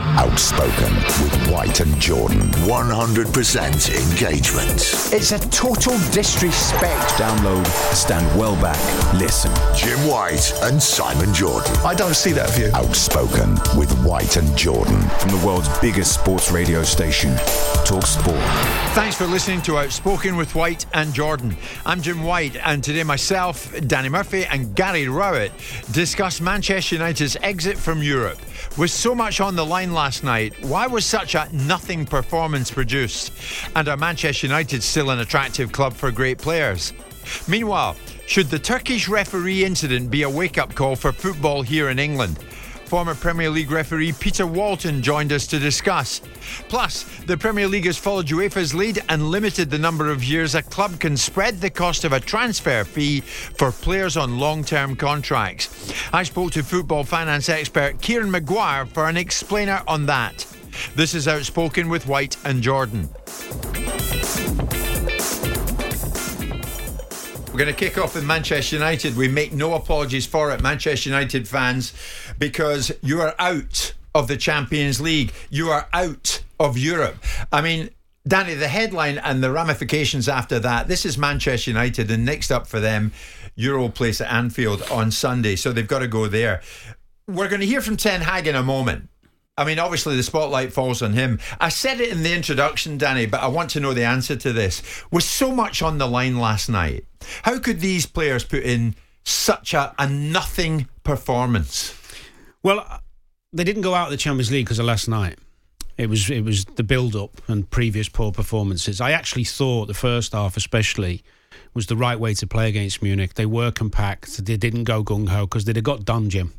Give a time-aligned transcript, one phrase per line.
[0.00, 0.94] Outspoken
[1.24, 2.42] with White and Jordan.
[2.68, 5.12] 100% engagement.
[5.12, 7.02] It's a total disrespect.
[7.14, 8.78] Download, stand well back,
[9.14, 9.50] listen.
[9.74, 11.74] Jim White and Simon Jordan.
[11.84, 12.70] I don't see that view.
[12.74, 15.00] Outspoken with White and Jordan.
[15.18, 17.34] From the world's biggest sports radio station,
[17.84, 18.38] Talk Sport.
[18.94, 21.56] Thanks for listening to Outspoken with White and Jordan.
[21.84, 25.50] I'm Jim White, and today myself, Danny Murphy, and Gary Rowett
[25.90, 28.38] discuss Manchester United's exit from Europe.
[28.76, 33.32] With so much on the line last night, why was such a nothing performance produced?
[33.74, 36.92] And are Manchester United still an attractive club for great players?
[37.46, 41.98] Meanwhile, should the Turkish referee incident be a wake up call for football here in
[41.98, 42.38] England?
[42.88, 46.22] Former Premier League referee Peter Walton joined us to discuss.
[46.68, 50.62] Plus, the Premier League has followed UEFA's lead and limited the number of years a
[50.62, 55.92] club can spread the cost of a transfer fee for players on long term contracts.
[56.14, 60.46] I spoke to football finance expert Kieran Maguire for an explainer on that.
[60.96, 63.10] This is Outspoken with White and Jordan.
[67.58, 69.16] We're going to kick off with Manchester United.
[69.16, 71.92] We make no apologies for it, Manchester United fans,
[72.38, 75.32] because you are out of the Champions League.
[75.50, 77.16] You are out of Europe.
[77.50, 77.90] I mean,
[78.28, 80.86] Danny, the headline and the ramifications after that.
[80.86, 83.10] This is Manchester United, and next up for them,
[83.56, 85.56] Liverpool at Anfield on Sunday.
[85.56, 86.62] So they've got to go there.
[87.26, 89.08] We're going to hear from Ten Hag in a moment.
[89.58, 91.40] I mean, obviously, the spotlight falls on him.
[91.60, 94.52] I said it in the introduction, Danny, but I want to know the answer to
[94.52, 94.82] this.
[95.10, 97.04] With so much on the line last night,
[97.42, 101.92] how could these players put in such a, a nothing performance?
[102.62, 102.98] Well, uh,
[103.52, 105.38] they didn't go out of the Champions League because of last night.
[105.96, 109.00] It was it was the build up and previous poor performances.
[109.00, 111.24] I actually thought the first half, especially,
[111.74, 113.34] was the right way to play against Munich.
[113.34, 114.44] They were compact.
[114.44, 116.54] They didn't go gung ho because they'd have got done, Jim.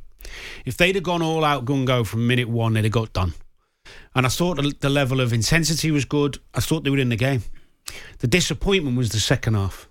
[0.65, 3.33] If they'd have gone all out gung ho from minute one, they'd have got done.
[4.15, 6.37] And I thought the level of intensity was good.
[6.53, 7.43] I thought they were in the game.
[8.19, 9.87] The disappointment was the second half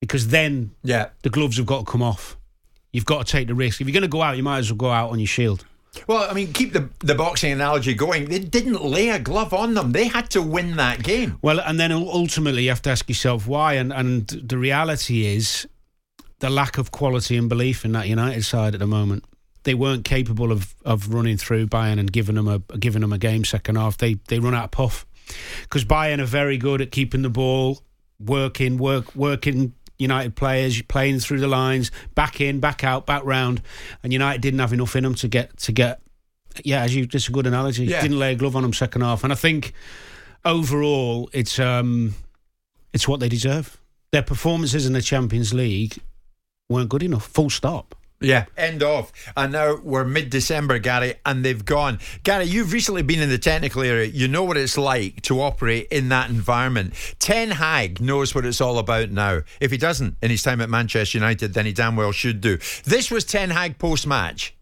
[0.00, 1.08] because then yeah.
[1.22, 2.36] the gloves have got to come off.
[2.92, 3.80] You've got to take the risk.
[3.80, 5.64] If you're going to go out, you might as well go out on your shield.
[6.06, 8.26] Well, I mean, keep the the boxing analogy going.
[8.26, 9.92] They didn't lay a glove on them.
[9.92, 11.38] They had to win that game.
[11.40, 13.74] Well, and then ultimately you have to ask yourself why.
[13.74, 15.68] And and the reality is
[16.40, 19.24] the lack of quality and belief in that United side at the moment.
[19.64, 23.18] They weren't capable of, of running through Bayern and giving them a giving them a
[23.18, 23.98] game second half.
[23.98, 25.06] They they run out of puff
[25.62, 27.80] because Bayern are very good at keeping the ball,
[28.18, 33.62] working, work, working United players playing through the lines, back in, back out, back round,
[34.02, 36.00] and United didn't have enough in them to get to get.
[36.64, 37.84] Yeah, as you, it's a good analogy.
[37.84, 38.00] Yeah.
[38.00, 39.72] Didn't lay a glove on them second half, and I think
[40.44, 42.14] overall it's um
[42.92, 43.80] it's what they deserve.
[44.12, 45.98] Their performances in the Champions League
[46.68, 47.26] weren't good enough.
[47.26, 47.94] Full stop.
[48.26, 49.12] Yeah, end of.
[49.36, 51.98] And now we're mid December, Gary, and they've gone.
[52.22, 54.06] Gary, you've recently been in the technical area.
[54.06, 56.94] You know what it's like to operate in that environment.
[57.18, 59.42] Ten Hag knows what it's all about now.
[59.60, 62.58] If he doesn't in his time at Manchester United, then he damn well should do.
[62.84, 64.54] This was Ten Hag post match.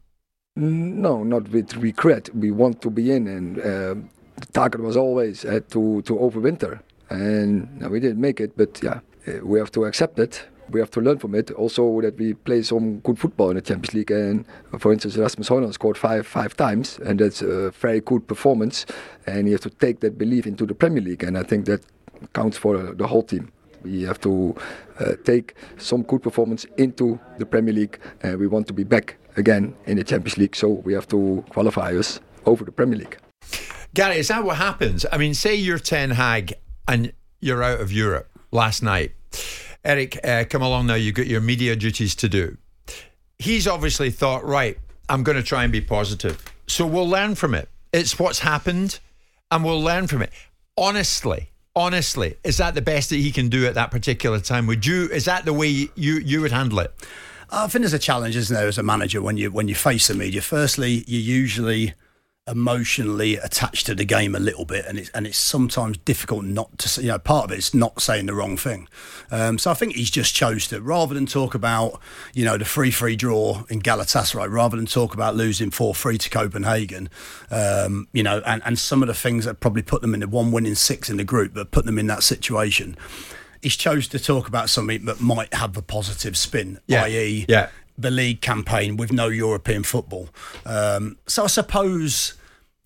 [0.54, 2.34] No, not with regret.
[2.34, 3.94] We want to be in, and uh,
[4.36, 8.56] the target was always uh, to to overwinter, and no, we didn't make it.
[8.56, 11.50] But yeah, uh, we have to accept it we have to learn from it.
[11.52, 14.10] Also, that we play some good football in the Champions League.
[14.10, 14.44] And
[14.78, 18.86] for instance, Rasmus Højlund scored five five times, and that's a very good performance.
[19.26, 21.80] And you have to take that belief into the Premier League, and I think that
[22.32, 23.50] counts for the whole team.
[23.82, 24.54] We have to
[25.00, 29.16] uh, take some good performance into the Premier League, and we want to be back
[29.36, 30.56] again in the Champions League.
[30.56, 33.18] So we have to qualify us over the Premier League.
[33.94, 35.04] Gary, is that what happens?
[35.12, 36.54] I mean, say you're Ten Hag
[36.88, 39.12] and you're out of Europe last night
[39.84, 40.94] Eric, uh, come along now.
[40.94, 42.56] You've got your media duties to do.
[43.38, 46.42] He's obviously thought, right, I'm going to try and be positive.
[46.68, 47.68] So we'll learn from it.
[47.92, 49.00] It's what's happened,
[49.50, 50.30] and we'll learn from it.
[50.76, 54.66] Honestly, honestly, is that the best that he can do at that particular time?
[54.66, 55.08] Would you?
[55.08, 56.94] Is that the way you you would handle it?
[57.50, 60.08] I think there's a challenge, isn't there, as a manager when you when you face
[60.08, 60.40] the media.
[60.40, 61.92] Firstly, you usually
[62.48, 66.76] emotionally attached to the game a little bit, and it's and it's sometimes difficult not
[66.78, 67.02] to say.
[67.02, 68.88] You know, part of it's not saying the wrong thing.
[69.30, 72.00] Um, so I think he's just chose to rather than talk about
[72.34, 76.18] you know the free free draw in Galatasaray, rather than talk about losing four three
[76.18, 77.08] to Copenhagen.
[77.50, 80.28] Um, you know, and and some of the things that probably put them in the
[80.28, 82.96] one winning six in the group, but put them in that situation.
[83.60, 87.04] He's chose to talk about something that might have a positive spin, Yeah.
[87.04, 87.68] i.e., Yeah.
[87.96, 90.28] The league campaign with no European football.
[90.64, 92.34] Um, so I suppose,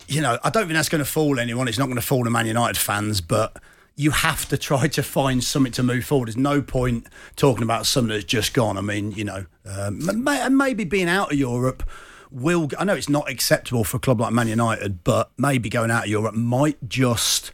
[0.08, 1.69] you know, I don't think that's going to fool anyone.
[1.69, 3.56] It's not going to fool the Man United fans, but
[3.97, 6.26] you have to try to find something to move forward.
[6.26, 8.76] There's no point talking about something that's just gone.
[8.76, 11.82] I mean, you know, um, and maybe being out of Europe
[12.31, 12.69] will.
[12.79, 16.05] I know it's not acceptable for a club like Man United, but maybe going out
[16.05, 17.53] of Europe might just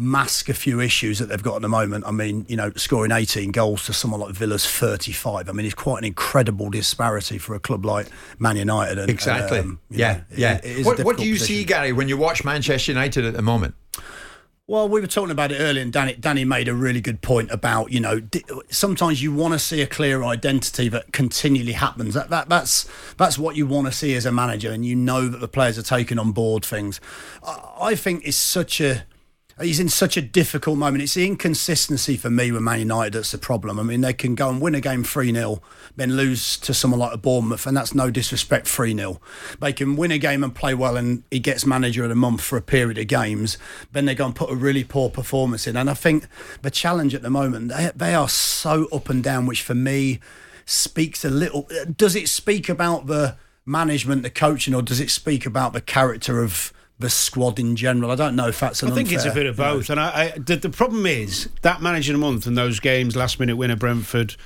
[0.00, 2.04] mask a few issues that they've got at the moment.
[2.06, 5.48] I mean, you know, scoring 18 goals to someone like Villa's 35.
[5.48, 8.06] I mean, it's quite an incredible disparity for a club like
[8.38, 8.98] Man United.
[8.98, 9.58] And, Exactly.
[9.58, 10.60] um, yeah, it- yeah.
[10.62, 11.56] it what, what do you position.
[11.56, 13.74] see, Gary, when you watch Manchester United at the moment?
[14.68, 17.50] Well, we were talking about it earlier, and Danny, Danny made a really good point
[17.50, 18.20] about you know
[18.68, 22.12] sometimes you want to see a clear identity that continually happens.
[22.12, 22.86] That, that that's
[23.16, 25.78] that's what you want to see as a manager, and you know that the players
[25.78, 27.00] are taking on board things.
[27.42, 29.04] I, I think it's such a
[29.60, 31.02] He's in such a difficult moment.
[31.02, 33.80] It's the inconsistency for me with Man United that's the problem.
[33.80, 35.60] I mean, they can go and win a game 3 0,
[35.96, 39.20] then lose to someone like a Bournemouth, and that's no disrespect 3 0.
[39.60, 42.40] They can win a game and play well, and he gets manager of the month
[42.40, 43.58] for a period of games.
[43.90, 45.76] Then they go and put a really poor performance in.
[45.76, 46.26] And I think
[46.62, 50.20] the challenge at the moment, they, they are so up and down, which for me
[50.66, 51.68] speaks a little.
[51.96, 56.42] Does it speak about the management, the coaching, or does it speak about the character
[56.42, 58.10] of the squad in general?
[58.10, 59.90] I don't know if that's an I think it's a bit of both.
[59.90, 63.16] And I, I the, the problem is that manager of the month and those games,
[63.16, 64.36] last minute winner Brentford,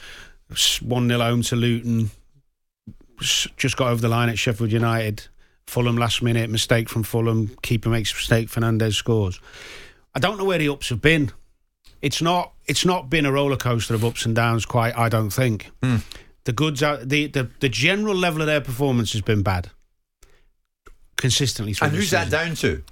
[0.49, 2.11] 1 0 home to Luton,
[3.21, 5.29] just got over the line at Sheffield United.
[5.67, 7.57] Fulham last minute mistake from Fulham.
[7.63, 8.49] Keeper makes mistake.
[8.49, 9.41] Fernandez scores.
[10.15, 11.31] I don't know where the ups have been.
[12.03, 12.53] It's not.
[12.67, 14.67] It's not been a roller coaster of ups and downs.
[14.67, 14.99] Quite.
[14.99, 15.71] I don't think.
[15.83, 15.99] Hmm.
[16.45, 19.71] The goods are the, the the general level of their performance has been bad.
[21.23, 22.83] Consistently And who's that down to?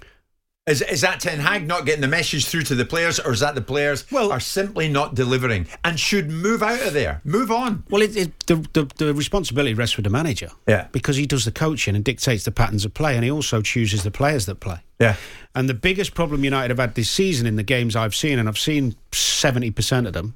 [0.65, 3.41] Is, is that Ten Hag not getting the message through to the players, or is
[3.41, 7.19] that the players Well- are simply not delivering and should move out of there?
[7.25, 7.83] Move on.
[7.89, 10.49] Well, it, it, the, the the responsibility rests with the manager.
[10.65, 10.87] Yeah.
[10.93, 14.03] Because he does the coaching and dictates the patterns of play, and he also chooses
[14.03, 14.79] the players that play.
[14.97, 15.15] Yeah.
[15.53, 18.47] And the biggest problem United have had this season in the games I've seen, and
[18.47, 20.35] I've seen seventy percent of them,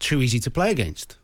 [0.00, 1.16] too easy to play against,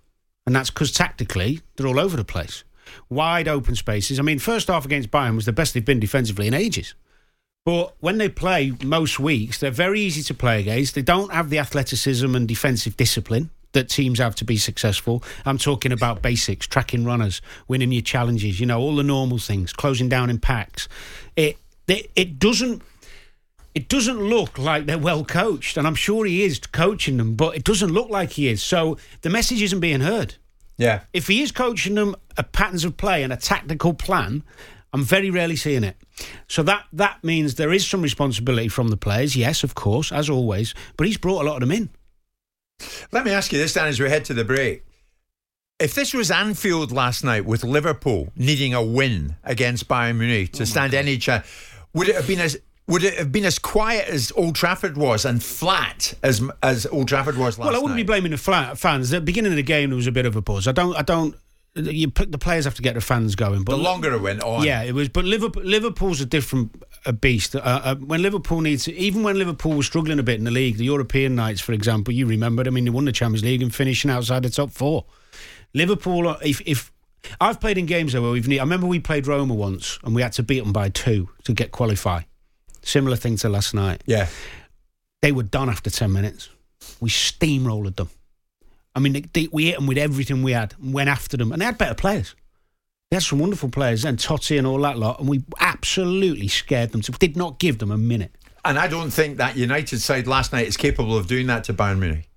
[0.47, 2.63] and that's because tactically they're all over the place,
[3.09, 4.19] wide open spaces.
[4.19, 6.95] I mean, first half against Bayern was the best they've been defensively in ages.
[7.65, 10.95] But when they play most weeks, they're very easy to play against.
[10.95, 15.23] They don't have the athleticism and defensive discipline that teams have to be successful.
[15.45, 19.73] I'm talking about basics, tracking runners, winning your challenges, you know, all the normal things,
[19.73, 20.89] closing down in packs.
[21.37, 22.83] It it, it doesn't
[23.75, 27.57] it doesn't look like they're well coached, and I'm sure he is coaching them, but
[27.57, 28.63] it doesn't look like he is.
[28.63, 30.37] So the message isn't being heard.
[30.81, 31.01] Yeah.
[31.13, 34.43] If he is coaching them a patterns of play and a tactical plan,
[34.95, 35.97] I'm very rarely seeing it.
[36.49, 40.31] So that that means there is some responsibility from the players, yes, of course, as
[40.31, 40.75] always.
[40.97, 41.91] But he's brought a lot of them in.
[43.13, 44.87] Let me ask you this, Dan, as we head to the break.
[45.79, 50.59] If this was Anfield last night with Liverpool needing a win against Bayern Munich Oh
[50.59, 51.47] to stand any chance,
[51.93, 52.59] would it have been as
[52.91, 57.09] would it have been as quiet as Old Trafford was and flat as as Old
[57.09, 57.97] Trafford was last well, I wouldn't night?
[57.99, 59.13] be blaming the fla- fans.
[59.13, 60.67] At the beginning of the game, there was a bit of a buzz.
[60.69, 60.97] I don't.
[60.97, 61.35] I don't.
[61.77, 63.63] You put the players have to get the fans going.
[63.63, 64.65] But the longer it went on.
[64.65, 65.09] Yeah, it was.
[65.09, 67.55] But Liverpool, Liverpool's a different uh, beast.
[67.55, 70.79] Uh, uh, when Liverpool needs, even when Liverpool was struggling a bit in the league,
[70.79, 72.65] the European nights, for example, you remember.
[72.67, 75.05] I mean, they won the Champions League and finishing outside the top four.
[75.73, 76.91] Liverpool, if if
[77.41, 80.15] I've played in games though where we've, need, I remember we played Roma once and
[80.15, 82.23] we had to beat them by two to get qualify.
[82.83, 84.03] Similar thing to last night.
[84.07, 84.29] Yeah.
[85.23, 86.49] They were done after ten minutes.
[87.01, 88.09] We steamrolled them.
[88.95, 91.53] I mean, they, they, we hit them with everything we had, and went after them,
[91.53, 92.35] and they had better players.
[93.11, 96.93] They had some wonderful players then, Totti and all that lot, and we absolutely scared
[96.93, 97.01] them.
[97.03, 98.37] To, did not give them a minute.
[98.65, 101.75] And I don't think that United side last night is capable of doing that to
[101.75, 102.29] Bayern Munich.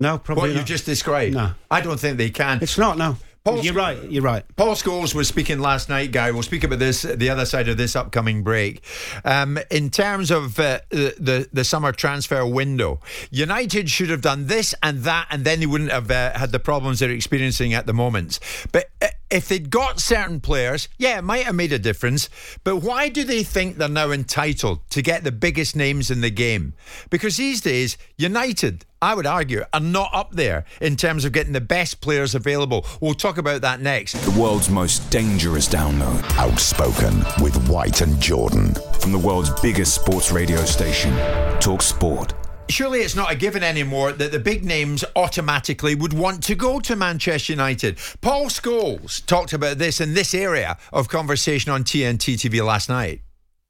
[0.00, 1.34] No, probably what you just described.
[1.34, 1.52] No.
[1.70, 2.58] I don't think they can.
[2.60, 2.98] It's not.
[2.98, 4.10] No, Paul you're Sc- right.
[4.10, 4.44] You're right.
[4.56, 6.32] Paul Scholes was speaking last night, Guy.
[6.32, 8.82] We'll speak about this, the other side of this upcoming break.
[9.24, 13.00] Um, in terms of uh, the, the the summer transfer window,
[13.30, 16.58] United should have done this and that, and then they wouldn't have uh, had the
[16.58, 18.40] problems they're experiencing at the moment.
[18.72, 22.28] But uh, if they'd got certain players, yeah, it might have made a difference.
[22.64, 26.30] But why do they think they're now entitled to get the biggest names in the
[26.30, 26.74] game?
[27.10, 31.52] Because these days, United, I would argue, are not up there in terms of getting
[31.52, 32.86] the best players available.
[33.00, 34.12] We'll talk about that next.
[34.12, 36.24] The world's most dangerous download.
[36.36, 38.74] Outspoken with White and Jordan.
[39.00, 41.12] From the world's biggest sports radio station,
[41.60, 42.45] Talk Sport.
[42.68, 46.80] Surely it's not a given anymore that the big names automatically would want to go
[46.80, 47.98] to Manchester United.
[48.20, 53.20] Paul Scholes talked about this in this area of conversation on TNT TV last night.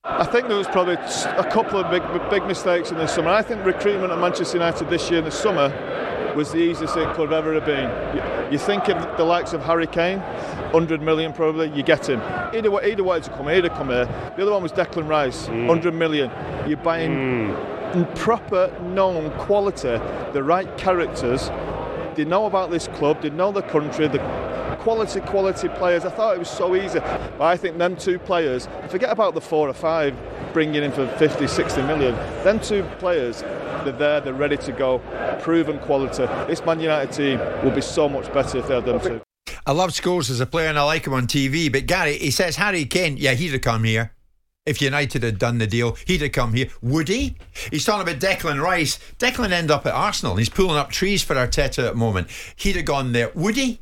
[0.05, 3.29] I think there was probably a couple of big big mistakes in the summer.
[3.29, 5.69] I think recruitment at Manchester United this year in the summer
[6.35, 7.91] was the easiest it could ever have been.
[8.17, 12.21] You, you think of the likes of Harry Kane, 100 million probably, you get him.
[12.55, 14.05] Either, way, either wanted to come here, he'd come here.
[14.37, 15.67] The other one was Declan Rice, mm.
[15.67, 16.31] 100 million.
[16.67, 17.11] You're buying...
[17.11, 17.76] Mm
[18.15, 19.99] proper, known quality,
[20.33, 21.51] the right characters.
[22.15, 24.19] They know about this club, they know the country, the
[24.81, 26.05] quality, quality players.
[26.05, 27.01] I thought it was so easy.
[27.01, 30.17] But I think them two players, forget about the four or five
[30.53, 32.15] bringing in for 50, 60 million.
[32.45, 35.01] Them two players, they're there, they're ready to go,
[35.43, 36.25] proven quality.
[36.47, 39.21] This Man United team will be so much better if they had them two.
[39.67, 42.31] I love Scholes as a player and I like him on TV, but Gary, he
[42.31, 44.16] says Harry Kane, yeah, he'd have come here.
[44.67, 46.69] If United had done the deal, he'd have come here.
[46.83, 47.37] Would he?
[47.71, 48.99] He's talking about Declan Rice.
[49.19, 50.37] Declan end up at Arsenal.
[50.37, 52.29] He's pulling up trees for Arteta at the moment.
[52.57, 53.31] He'd have gone there.
[53.35, 53.81] Would he?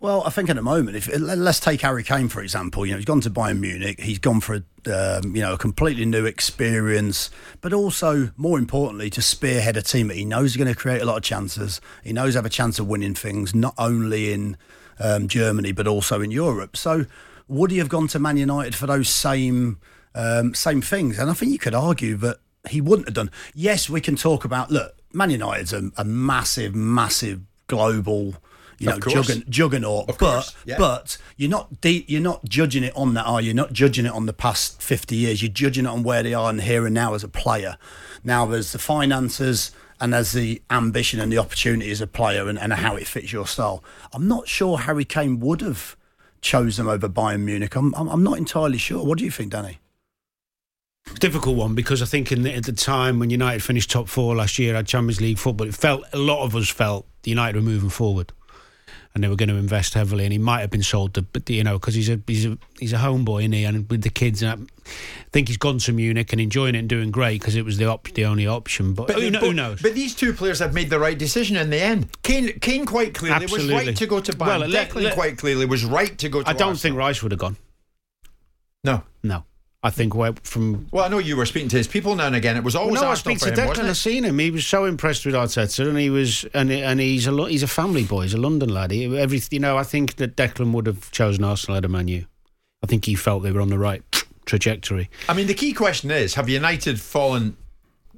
[0.00, 2.98] Well, I think at the moment, if let's take Harry Kane for example, you know
[2.98, 6.24] he's gone to Bayern Munich, he's gone for a, um, you know a completely new
[6.24, 7.30] experience,
[7.60, 11.02] but also more importantly to spearhead a team that he knows is going to create
[11.02, 11.80] a lot of chances.
[12.04, 14.56] He knows have a chance of winning things, not only in
[15.00, 16.76] um, Germany but also in Europe.
[16.76, 17.06] So
[17.48, 19.78] would he have gone to Man United for those same
[20.14, 21.18] um, same things?
[21.18, 22.38] And I think you could argue that
[22.68, 23.30] he wouldn't have done.
[23.54, 28.36] Yes, we can talk about look, Man United's a, a massive, massive global
[28.78, 29.50] you know, juggernaut.
[29.50, 30.78] juggernaut but yeah.
[30.78, 33.48] but you're not de- you're not judging it on that, are you?
[33.48, 35.42] You're not judging it on the past fifty years.
[35.42, 37.76] You're judging it on where they are and here and now as a player.
[38.22, 42.58] Now there's the finances and there's the ambition and the opportunity as a player and,
[42.58, 43.82] and how it fits your style.
[44.12, 45.96] I'm not sure Harry Kane would have
[46.40, 47.74] chose them over Bayern Munich.
[47.74, 49.04] I'm, I'm, not entirely sure.
[49.04, 49.78] What do you think, Danny?
[51.20, 54.58] difficult one because I think the, at the time when United finished top four last
[54.58, 57.88] year, had Champions League football, it felt a lot of us felt United were moving
[57.88, 58.32] forward
[59.18, 60.24] and they were going to invest heavily.
[60.24, 62.56] And he might have been sold to, but you know, because he's a he's a
[62.78, 63.64] he's a homeboy, isn't he?
[63.64, 64.90] And with the kids, and I
[65.32, 67.86] think he's gone to Munich and enjoying it and doing great because it was the
[67.86, 68.94] op- the only option.
[68.94, 69.82] But, but who, but, who, knows?
[69.82, 72.10] But these two players have made the right decision in the end.
[72.22, 73.74] Kane, Kane quite clearly Absolutely.
[73.74, 74.60] was right to go to Bayern.
[74.60, 76.48] Well, Declan quite clearly was right to go to.
[76.48, 76.76] I don't Arsenal.
[76.76, 77.56] think Rice would have gone.
[78.84, 79.42] No, no.
[79.80, 80.88] I think from.
[80.90, 82.56] Well, I know you were speaking to his people now and again.
[82.56, 82.94] It was always.
[82.94, 83.84] Well, no, I speak to him, Declan.
[83.84, 84.38] I've seen him.
[84.40, 87.68] He was so impressed with Arteta, and he was, and and he's a he's a
[87.68, 88.22] family boy.
[88.22, 88.90] He's a London lad.
[88.90, 92.08] He, every, you know, I think that Declan would have chosen Arsenal at a Man
[92.08, 92.26] U.
[92.82, 94.02] I think he felt they were on the right
[94.46, 95.10] trajectory.
[95.28, 97.56] I mean, the key question is: Have United fallen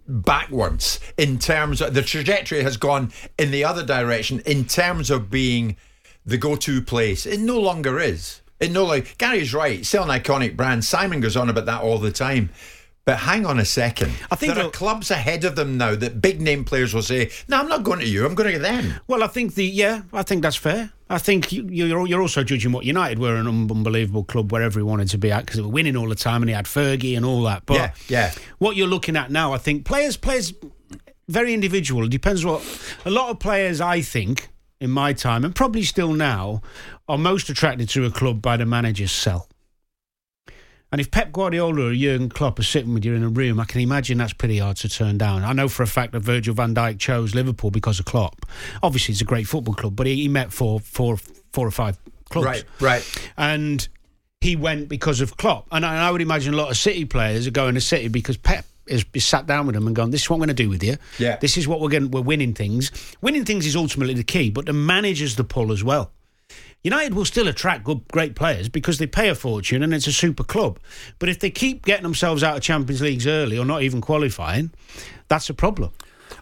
[0.09, 5.29] backwards in terms of the trajectory has gone in the other direction in terms of
[5.29, 5.77] being
[6.25, 7.27] the go-to place?
[7.27, 8.41] It no longer is.
[8.61, 9.85] No like Gary's right.
[9.87, 10.85] Still an iconic brand.
[10.85, 12.51] Simon goes on about that all the time.
[13.07, 14.13] But hang on a second.
[14.31, 17.31] I think there are clubs ahead of them now that big name players will say,
[17.49, 18.27] "No, I'm not going to you.
[18.27, 20.93] I'm going to them." Well, I think the yeah, I think that's fair.
[21.09, 25.09] I think you're you're also judging what United were an unbelievable club where everyone wanted
[25.09, 27.25] to be at because they were winning all the time and he had Fergie and
[27.25, 27.65] all that.
[27.65, 28.33] But yeah, yeah.
[28.59, 30.53] what you're looking at now, I think players players
[31.27, 32.05] very individual.
[32.05, 32.63] It depends what
[33.05, 36.63] a lot of players I think in my time, and probably still now,
[37.09, 39.49] are most attracted to a club by the manager's sell.
[40.93, 43.65] And if Pep Guardiola or Jurgen Klopp are sitting with you in a room, I
[43.65, 45.45] can imagine that's pretty hard to turn down.
[45.45, 48.45] I know for a fact that Virgil van Dijk chose Liverpool because of Klopp.
[48.83, 51.17] Obviously, it's a great football club, but he, he met four, four,
[51.53, 51.97] four or five
[52.29, 52.47] clubs.
[52.47, 53.31] Right, right.
[53.37, 53.87] And
[54.41, 55.69] he went because of Klopp.
[55.71, 58.09] And I, and I would imagine a lot of City players are going to City
[58.09, 60.49] because Pep is, is sat down with them and gone, "This is what I'm going
[60.49, 60.97] to do with you.
[61.19, 61.37] Yeah.
[61.37, 62.11] This is what we're going.
[62.11, 62.91] We're winning things.
[63.21, 66.13] Winning things is ultimately the key, but the manager's the pull as well.
[66.83, 70.13] United will still attract good, great players because they pay a fortune and it's a
[70.13, 70.79] super club.
[71.19, 74.71] But if they keep getting themselves out of Champions Leagues early or not even qualifying,
[75.29, 75.93] that's a problem.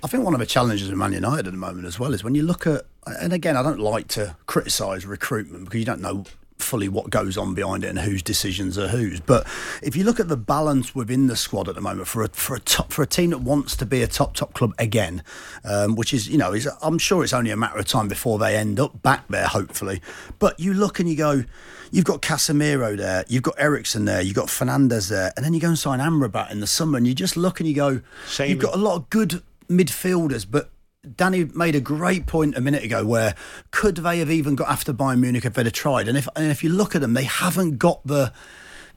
[0.02, 2.23] I think one of the challenges with Man United at the moment as well is
[2.23, 6.00] when you look at, and again, I don't like to criticise recruitment because you don't
[6.00, 6.25] know
[6.69, 9.21] fully what goes on behind it and whose decisions are whose.
[9.21, 9.47] But
[9.83, 12.55] if you look at the balance within the squad at the moment for a for
[12.55, 15.23] a top for a team that wants to be a top top club again,
[15.65, 18.39] um, which is you know is I'm sure it's only a matter of time before
[18.39, 20.03] they end up back there hopefully.
[20.39, 21.45] But you look and you go.
[21.91, 25.61] You've got Casemiro there, you've got Eriksen there, you've got Fernandes there, and then you
[25.61, 28.51] go and sign Amrabat in the summer, and you just look and you go, Same.
[28.51, 30.69] you've got a lot of good midfielders, but
[31.17, 33.35] Danny made a great point a minute ago where
[33.71, 36.09] could they have even got after Bayern Munich if they'd have tried?
[36.09, 38.33] And if and if you look at them, they haven't got the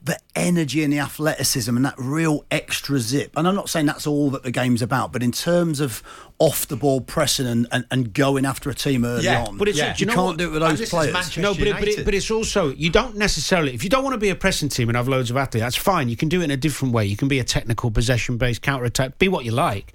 [0.04, 3.32] the energy and the athleticism and that real extra zip.
[3.36, 6.02] And I'm not saying that's all that the game's about, but in terms of
[6.40, 9.68] off the ball pressing and, and, and going after a team early Yeah, on, But
[9.68, 9.90] it's, Yeah.
[9.90, 10.38] you, you know can't what?
[10.38, 11.36] do it with those players.
[11.36, 14.14] No, but, it, but, it, but it's also you don't necessarily if you don't want
[14.14, 16.08] to be a pressing team and have loads of athletes, that's fine.
[16.08, 17.04] You can do it in a different way.
[17.04, 19.92] You can be a technical possession based counter attack, be what you like.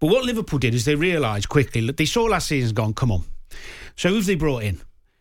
[0.00, 2.94] But what Liverpool did is they realised quickly look, they saw last season's gone.
[2.94, 3.24] Come on,
[3.96, 4.80] so who've they brought in?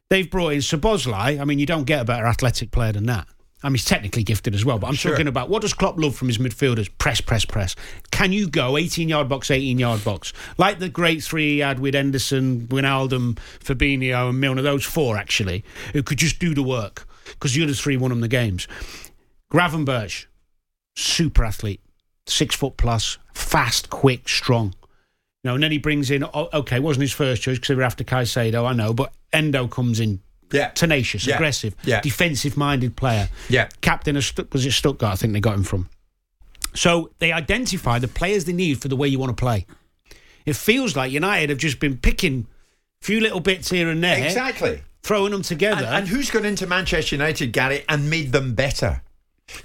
[0.10, 1.40] They've brought in Szoboszlai.
[1.40, 3.28] I mean, you don't get a better athletic player than that.
[3.64, 5.12] I mean, he's technically gifted as well, but I'm Sure.
[5.14, 6.90] talking about what does Klopp love from his midfielders?
[7.00, 7.76] Press, press, press.
[8.12, 10.32] Can you go 18 yard box, 18 yard box?
[10.60, 15.64] Like the great three he had with Henderson, Wijnaldum, Fabinho, and Milner, those four actually,
[15.94, 18.68] who could just do the work because the other three won them the games.
[19.52, 20.28] Gravenberch,
[20.96, 21.82] super athlete,
[22.28, 24.74] six foot plus, fast, quick, strong.
[25.44, 27.76] You know, and then he brings in, o- okay, wasn't his first choice because they
[27.76, 30.20] were after Caicedo, I know, but Endo comes in
[30.52, 30.70] Yeah.
[30.70, 31.36] tenacious, Yeah.
[31.36, 32.02] aggressive, Yeah.
[32.02, 33.30] defensive minded player.
[33.50, 33.70] Yeah.
[33.82, 35.14] Captain of was it Stuttgart?
[35.14, 35.90] I think they got him from.
[36.74, 39.66] So they identify the players they need for the way you want to play.
[40.46, 42.48] It feels like United have just been picking
[43.02, 44.82] a few little bits here and there, Exactly.
[45.04, 45.86] throwing them together.
[45.86, 49.02] And, and who's gone into Manchester United, Gary, and made them better?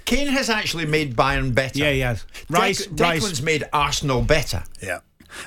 [0.05, 1.79] Kane has actually made Bayern better.
[1.79, 2.25] yeah, he has.
[2.49, 4.63] Rice, Dec- Rice, Declan's made Arsenal better.
[4.81, 4.99] Yeah.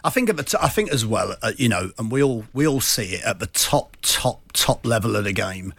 [0.02, 2.44] I think at the t- I think as well, uh, you know, and we all
[2.52, 5.72] we all see it at the top, top, top level of the game.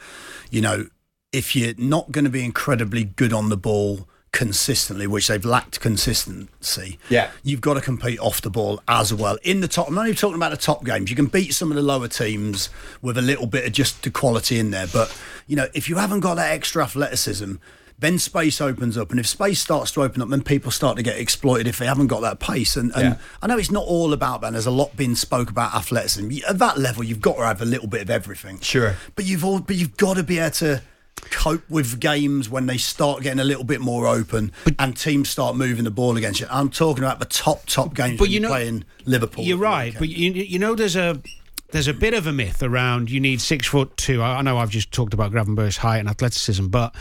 [0.49, 0.87] You know,
[1.33, 5.79] if you're not going to be incredibly good on the ball consistently, which they've lacked
[5.81, 7.31] consistency, Yeah.
[7.43, 9.37] you've got to compete off the ball as well.
[9.43, 11.09] In the top, I'm not even talking about the top games.
[11.09, 12.69] You can beat some of the lower teams
[13.01, 15.13] with a little bit of just the quality in there, but
[15.47, 17.55] you know, if you haven't got that extra athleticism.
[17.99, 21.03] Then space opens up, and if space starts to open up, then people start to
[21.03, 22.75] get exploited if they haven't got that pace.
[22.77, 23.15] And, and Yeah.
[23.41, 24.47] I know it's not all about that.
[24.47, 26.29] and There's a lot being spoke about athleticism.
[26.47, 28.59] At that level, you've got to have a little bit of everything.
[28.59, 28.95] Sure.
[29.15, 30.83] But you've all, but you've got to be able to
[31.31, 35.55] cope with games when they start getting a little bit more open and teams start
[35.55, 36.45] moving the ball against you.
[36.51, 38.19] I'm talking about the top top games.
[38.19, 39.43] But you you're know- playing Liverpool.
[39.43, 41.19] You're right, but you, you know there's a
[41.71, 44.21] there's a bit of a myth around you need six foot two.
[44.21, 46.93] I, I know I've just talked about Gravenberch's height and athleticism, but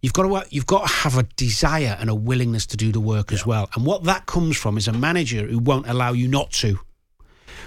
[0.00, 3.00] you've got to you've got to have a desire and a willingness to do the
[3.00, 3.68] work as well.
[3.74, 6.78] And what that comes from is a manager who won't allow you not to.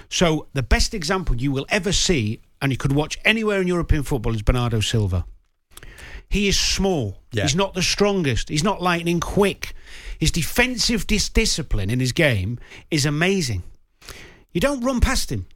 [0.08, 4.02] So the best example you will ever see, and you could watch anywhere in European
[4.02, 5.24] football, is Bernardo Silva.
[6.28, 7.18] He is small.
[7.32, 7.42] Yeah.
[7.42, 8.48] He's not the strongest.
[8.48, 9.74] He's not lightning quick.
[10.18, 12.58] His defensive dis- discipline in his game
[12.90, 13.62] is amazing.
[14.52, 15.46] You don't run past him.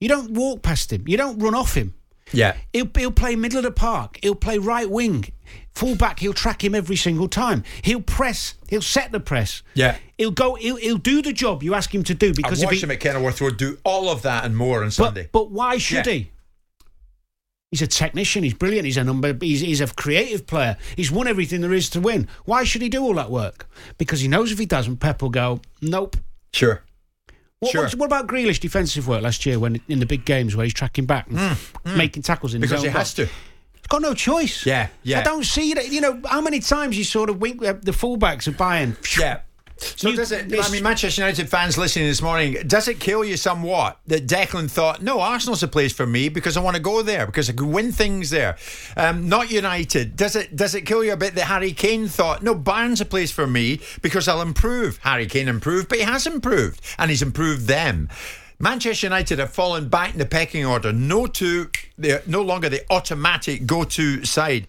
[0.00, 1.04] You don't walk past him.
[1.06, 1.94] You don't run off him.
[2.32, 2.56] Yeah.
[2.72, 4.18] He'll, he'll play middle of the park.
[4.22, 5.26] He'll play right wing.
[5.74, 7.64] Full back, he'll track him every single time.
[7.82, 8.54] He'll press.
[8.68, 9.62] He'll set the press.
[9.74, 9.96] Yeah.
[10.16, 10.54] He'll go.
[10.54, 12.84] He'll, he'll do the job you ask him to do because I've if watched he,
[12.84, 15.28] him at Kenilworth Road do all of that and more on Sunday.
[15.32, 16.12] but, but why should Yeah.
[16.12, 16.30] he?
[17.70, 18.44] He's a technician.
[18.44, 18.84] He's brilliant.
[18.84, 19.36] He's a number.
[19.40, 20.76] He's, he's a creative player.
[20.94, 22.28] He's won everything there is to win.
[22.44, 23.68] Why should he do all that work?
[23.98, 25.60] Because he knows if he doesn't, Pep will go.
[25.82, 26.16] Nope.
[26.52, 26.84] sure.
[27.64, 27.82] What, Sure.
[27.82, 30.74] what's- what about Grealish defensive work last year when in the big games where he's
[30.74, 31.56] tracking back and
[31.96, 33.14] making tackles in Mm, Because his he has box?
[33.14, 33.26] to.
[33.26, 34.64] He's got no choice.
[34.64, 35.20] Yeah, yeah.
[35.20, 35.90] I don't see that.
[35.90, 38.96] You know how many times you sort of wink the fullbacks of Bayern.
[39.18, 39.40] Yeah.
[39.78, 40.52] So You- does it?
[40.52, 44.70] I mean, Manchester United fans listening this morning, does it kill you somewhat that Declan
[44.70, 47.54] thought, no, Arsenal's a place for me because I want to go there because I
[47.54, 48.56] can win things there.
[48.96, 50.16] Um, not United.
[50.16, 50.54] Does it?
[50.56, 53.46] Does it kill you a bit that Harry Kane thought, no, Bayern's a place for
[53.46, 54.98] me because I'll improve.
[55.02, 58.08] Harry Kane improved, but he has improved and he's improved them.
[58.60, 60.92] Manchester United have fallen back in the pecking order.
[60.92, 64.68] No to they're no longer the automatic go-to side.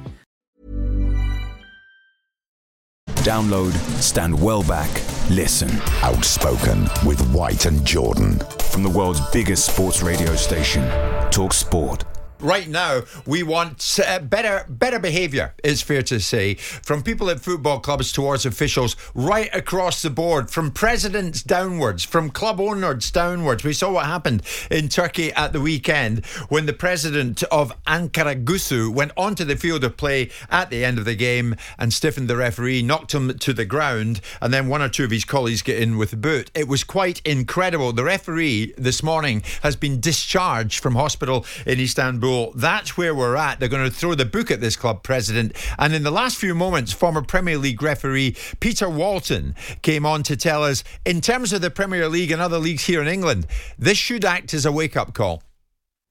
[3.23, 4.89] Download, stand well back,
[5.29, 5.69] listen.
[6.01, 8.39] Outspoken with White and Jordan.
[8.71, 10.81] From the world's biggest sports radio station,
[11.29, 12.10] Talk Sport.
[12.41, 15.53] Right now, we want uh, better better behaviour.
[15.63, 20.49] It's fair to say from people at football clubs towards officials, right across the board,
[20.49, 23.63] from presidents downwards, from club owners downwards.
[23.63, 29.11] We saw what happened in Turkey at the weekend when the president of Ankaragücü went
[29.15, 32.81] onto the field of play at the end of the game and stiffened the referee,
[32.81, 35.95] knocked him to the ground, and then one or two of his colleagues get in
[35.95, 36.49] with a boot.
[36.55, 37.93] It was quite incredible.
[37.93, 42.30] The referee this morning has been discharged from hospital in Istanbul.
[42.55, 43.59] That's where we're at.
[43.59, 45.55] They're going to throw the book at this club president.
[45.77, 50.35] And in the last few moments, former Premier League referee Peter Walton came on to
[50.35, 53.97] tell us, in terms of the Premier League and other leagues here in England, this
[53.97, 55.43] should act as a wake up call.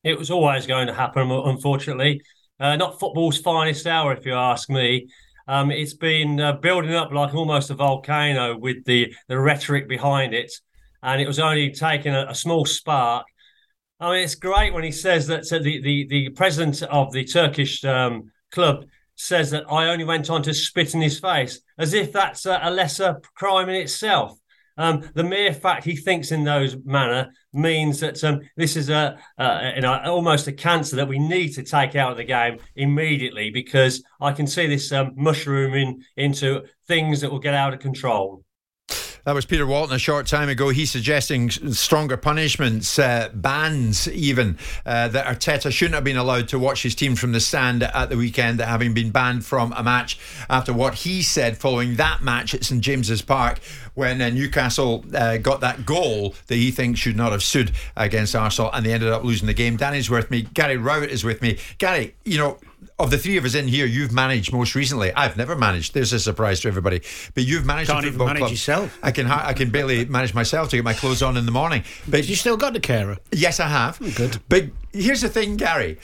[0.02, 2.20] It was always going to happen, unfortunately.
[2.58, 5.08] Uh, not football's finest hour, if you ask me.
[5.48, 10.34] Um, it's been uh, building up like almost a volcano with the, the rhetoric behind
[10.34, 10.52] it.
[11.02, 13.26] And it was only taking a, a small spark
[14.00, 17.24] I mean, it's great when he says that so the, the, the president of the
[17.24, 21.92] Turkish um, club says that I only went on to spit in his face, as
[21.92, 24.38] if that's a, a lesser crime in itself.
[24.78, 29.18] Um, the mere fact he thinks in those manner means that um, this is a,
[29.36, 32.58] a, you know almost a cancer that we need to take out of the game
[32.76, 37.80] immediately because I can see this um, mushrooming into things that will get out of
[37.80, 38.42] control.
[39.24, 40.70] That was Peter Walton a short time ago.
[40.70, 44.56] He's suggesting stronger punishments, uh, bans even,
[44.86, 48.08] uh, that Arteta shouldn't have been allowed to watch his team from the stand at
[48.08, 52.54] the weekend, having been banned from a match after what he said following that match
[52.54, 53.58] at St James's Park
[53.92, 58.34] when uh, Newcastle uh, got that goal that he thinks should not have stood against
[58.34, 59.76] Arsenal and they ended up losing the game.
[59.76, 60.42] Danny's with me.
[60.54, 61.58] Gary Rowett is with me.
[61.76, 62.58] Gary, you know,
[63.02, 65.12] of the three of us in here, you've managed most recently.
[65.12, 65.94] I've never managed.
[65.94, 67.02] There's a surprise to everybody,
[67.34, 67.90] but you've managed.
[67.90, 68.50] Can't a even manage club.
[68.50, 68.98] yourself.
[69.02, 69.26] I can.
[69.26, 71.84] I can barely manage myself to get my clothes on in the morning.
[72.08, 73.18] But you still got the carer.
[73.32, 73.98] Yes, I have.
[74.02, 74.38] Oh, good.
[74.48, 75.98] But here's the thing, Gary.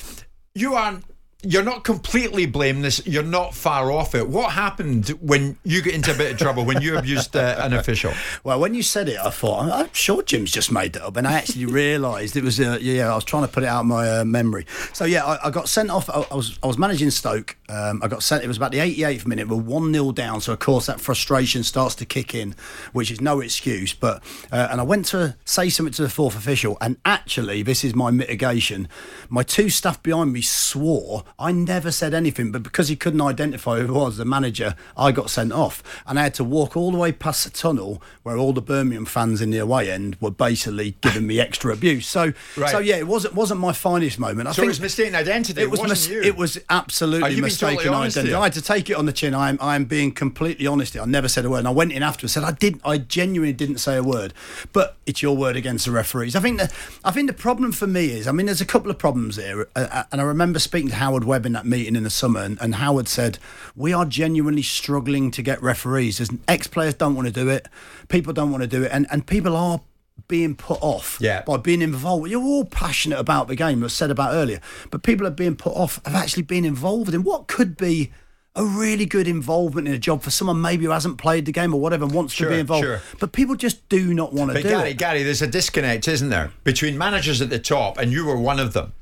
[0.55, 1.05] You aren't
[1.42, 3.07] you're not completely blameless.
[3.07, 4.27] You're not far off it.
[4.27, 7.75] What happened when you get into a bit of trouble when you abused uh, an
[7.75, 8.12] official?
[8.42, 11.27] Well, when you said it, I thought I'm sure Jim's just made that up, and
[11.27, 12.59] I actually realised it was.
[12.59, 14.66] Uh, yeah, I was trying to put it out of my uh, memory.
[14.94, 16.09] So yeah, I, I, got sent off.
[16.09, 17.57] I, I, was I was managing Stoke.
[17.68, 18.42] Um, I got sent.
[18.42, 19.46] It was about the 88th minute.
[19.46, 20.40] We're one 0 down.
[20.40, 22.55] So of course that frustration starts to kick in,
[22.92, 23.92] which is no excuse.
[23.92, 27.85] But uh, and I went to say something to the fourth official, and actually this
[27.85, 28.88] is my mitigation.
[29.29, 33.81] My two staff behind me swore I never said anything, but because he couldn't identify
[33.81, 35.83] who was, the manager, I got sent off.
[36.07, 39.05] And I had to walk all the way past the tunnel where all the Birmingham
[39.05, 42.07] fans in the away end were basically giving me extra abuse.
[42.07, 42.71] So, right.
[42.71, 44.49] so yeah, it wasn't wasn't my finest moment.
[44.49, 45.61] I so think it was mistaken identity.
[45.61, 48.35] It was mis- it was absolutely mistaken totally identity.
[48.35, 49.35] I had to take it on the chin.
[49.35, 50.97] I'm I'm being completely honest.
[50.97, 51.59] I never said a word.
[51.59, 52.81] And I went in afterwards and said I did.
[52.85, 54.33] I genuinely didn't say a word.
[54.73, 56.35] But it's your word against the referees.
[56.35, 56.73] I think the
[57.05, 59.69] I think the problem for me is I mean there's a couple of problems here,
[59.77, 62.40] uh, uh and I remember speaking to Howard Webb in that meeting in the summer,
[62.40, 63.38] and, and Howard said,
[63.74, 66.20] We are genuinely struggling to get referees.
[66.20, 67.68] As ex players don't want to do it,
[68.09, 69.81] people don't want to do it, and, and people are
[70.29, 71.42] being put off yeah.
[71.42, 72.29] by being involved.
[72.31, 75.74] You're all passionate about the game, as said about earlier, but people are being put
[75.74, 78.11] off of actually being involved in what could be
[78.57, 81.74] a really good involvement in a job for someone maybe who hasn't played the game
[81.74, 82.85] or whatever and wants sure, to be involved.
[82.85, 83.02] Sure.
[83.20, 84.98] But people just do not want to but do Gary, it.
[84.98, 88.59] Gary, there's a disconnect, isn't there, between managers at the top, and you were one
[88.59, 88.94] of them,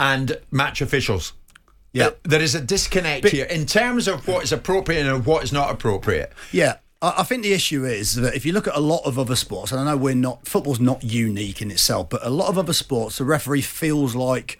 [0.00, 1.34] and match officials.
[1.92, 2.10] Yeah.
[2.22, 5.52] There is a disconnect but, here in terms of what is appropriate and what is
[5.52, 6.32] not appropriate.
[6.50, 6.78] Yeah.
[7.02, 9.72] I think the issue is that if you look at a lot of other sports,
[9.72, 12.74] and I know we're not, football's not unique in itself, but a lot of other
[12.74, 14.58] sports, the referee feels like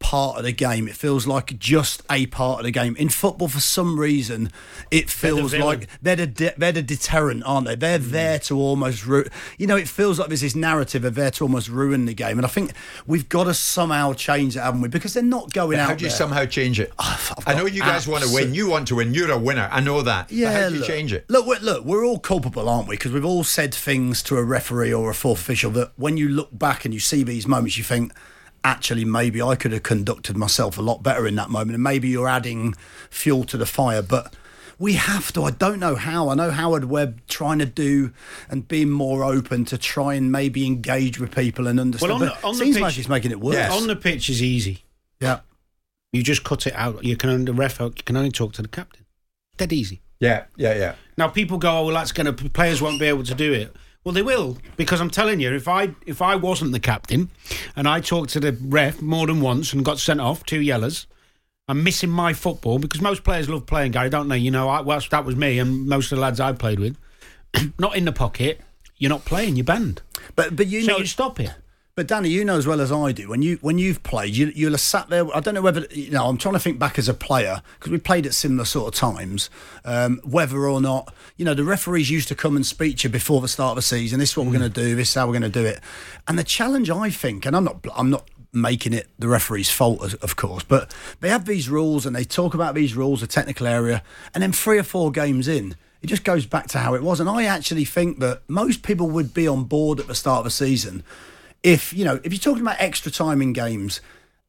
[0.00, 0.88] part of the game.
[0.88, 2.96] It feels like just a part of the game.
[2.96, 4.50] In football, for some reason,
[4.90, 7.74] it feels they're the like they're the de- they're the deterrent, aren't they?
[7.74, 8.10] They're mm.
[8.10, 9.26] there to almost ru-
[9.58, 9.76] you know.
[9.76, 12.48] It feels like there's this narrative of there to almost ruin the game, and I
[12.48, 12.72] think
[13.06, 14.88] we've got to somehow change it, haven't we?
[14.88, 15.88] Because they're not going but out.
[15.88, 16.16] How do you there.
[16.16, 16.92] somehow change it?
[16.98, 18.54] Oh, I know you guys want to win.
[18.54, 19.14] You want to win.
[19.14, 19.68] You're a winner.
[19.70, 20.30] I know that.
[20.30, 20.52] Yeah.
[20.52, 21.24] But how do you look, change it?
[21.28, 22.96] Look, we're, look, we're all culpable, aren't we?
[22.96, 26.28] Because we've all said things to a referee or a fourth official that when you
[26.28, 28.12] look back and you see these moments, you think
[28.68, 32.08] actually maybe I could have conducted myself a lot better in that moment, and maybe
[32.08, 32.74] you're adding
[33.10, 34.34] fuel to the fire, but.
[34.80, 35.42] We have to.
[35.42, 36.28] I don't know how.
[36.28, 38.12] I know Howard Webb trying to do
[38.48, 42.12] and being more open to try and maybe engage with people and understand.
[42.12, 43.72] Well, on the, on seems pitch, like he's making it worse.
[43.72, 44.84] On the pitch is easy.
[45.18, 45.40] Yeah.
[46.12, 47.02] You just cut it out.
[47.02, 49.04] You can only, the ref you can only talk to the captain.
[49.56, 50.00] Dead easy.
[50.20, 50.94] Yeah, yeah, yeah.
[51.16, 53.74] Now people go, oh, well, that's going to players won't be able to do it.
[54.08, 57.28] Well, they will because I'm telling you, if I if I wasn't the captain
[57.76, 61.06] and I talked to the ref more than once and got sent off two yellows,
[61.68, 64.38] I'm missing my football because most players love playing, Gary, don't they?
[64.38, 66.96] You know, I, well, that was me and most of the lads I played with.
[67.78, 68.62] not in the pocket.
[68.96, 69.56] You're not playing.
[69.56, 70.00] You're banned.
[70.34, 71.52] But but you so know you stop it.
[71.98, 74.52] But Danny, you know as well as I do when you when you've played, you
[74.54, 75.26] you'll have sat there.
[75.34, 76.28] I don't know whether you know.
[76.28, 79.00] I'm trying to think back as a player because we played at similar sort of
[79.00, 79.50] times.
[79.84, 83.12] Um, whether or not you know the referees used to come and speak to you
[83.12, 84.20] before the start of the season.
[84.20, 84.94] This is what we're going to do.
[84.94, 85.80] This is how we're going to do it.
[86.28, 90.14] And the challenge I think, and I'm not I'm not making it the referee's fault,
[90.22, 93.66] of course, but they have these rules and they talk about these rules, the technical
[93.66, 95.74] area, and then three or four games in.
[96.00, 99.10] It just goes back to how it was, and I actually think that most people
[99.10, 101.02] would be on board at the start of the season
[101.62, 104.00] if you know if you're talking about extra time in games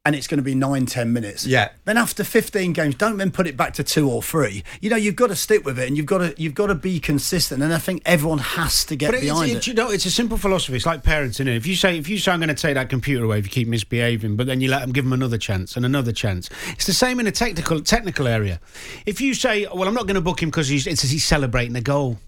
[0.06, 1.68] and it's going to be nine ten minutes Yeah.
[1.84, 4.96] then after 15 games don't then put it back to two or three you know
[4.96, 7.62] you've got to stick with it and you've got to you've got to be consistent
[7.62, 10.38] and i think everyone has to get But behind it you know, it's a simple
[10.38, 10.76] philosophy.
[10.76, 11.48] It's like parenting.
[11.48, 11.56] It.
[11.56, 13.50] If you say, if you say, I'm going to take that computer away if you
[13.50, 16.48] keep misbehaving, but then you let them give them another chance and another chance.
[16.68, 18.58] It's the same in a technical technical area.
[19.04, 21.76] If you say, well, I'm not going to book him because he's it's, he's celebrating
[21.76, 22.18] a goal.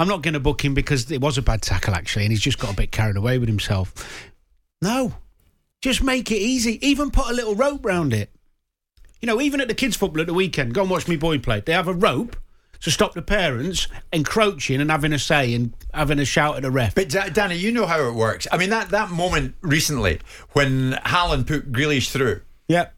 [0.00, 2.40] I'm not going to book him because it was a bad tackle actually, and he's
[2.40, 4.32] just got a bit carried away with himself.
[4.80, 5.12] No,
[5.82, 6.84] just make it easy.
[6.84, 8.30] Even put a little rope round it.
[9.20, 11.38] You know, even at the kids' football at the weekend, go and watch me boy
[11.38, 11.60] play.
[11.60, 12.36] They have a rope
[12.80, 16.70] to stop the parents encroaching and having a say and having a shout at the
[16.70, 16.94] ref.
[16.94, 18.46] But Da- Danny, you know how it works.
[18.50, 20.20] I mean, that, that moment recently
[20.52, 22.40] when Haaland put Grealish through.
[22.68, 22.88] Yeah.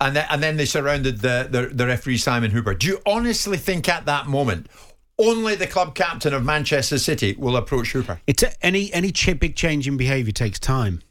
[0.00, 2.72] And then, and then they surrounded the, the, the referee Simon Hooper.
[2.72, 4.68] Do you honestly think at that moment
[5.18, 8.20] only the club captain of Manchester City will approach Hooper?
[8.26, 11.02] It's a, any any ch- big change in behaviour takes time.